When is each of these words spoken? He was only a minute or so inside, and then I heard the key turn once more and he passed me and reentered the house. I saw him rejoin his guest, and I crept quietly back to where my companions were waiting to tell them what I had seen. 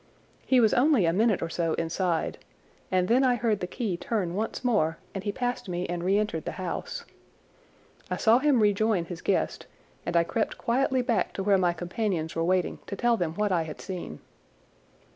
He 0.47 0.59
was 0.59 0.73
only 0.73 1.05
a 1.05 1.13
minute 1.13 1.43
or 1.43 1.49
so 1.49 1.75
inside, 1.75 2.39
and 2.91 3.07
then 3.07 3.23
I 3.23 3.35
heard 3.35 3.59
the 3.59 3.67
key 3.67 3.97
turn 3.97 4.33
once 4.33 4.63
more 4.63 4.97
and 5.13 5.23
he 5.23 5.31
passed 5.31 5.69
me 5.69 5.85
and 5.85 6.03
reentered 6.03 6.45
the 6.45 6.53
house. 6.53 7.05
I 8.09 8.17
saw 8.17 8.39
him 8.39 8.61
rejoin 8.61 9.05
his 9.05 9.21
guest, 9.21 9.67
and 10.03 10.17
I 10.17 10.23
crept 10.23 10.57
quietly 10.57 11.03
back 11.03 11.33
to 11.33 11.43
where 11.43 11.59
my 11.59 11.73
companions 11.73 12.35
were 12.35 12.43
waiting 12.43 12.79
to 12.87 12.95
tell 12.95 13.15
them 13.15 13.35
what 13.35 13.51
I 13.51 13.61
had 13.61 13.79
seen. 13.79 14.21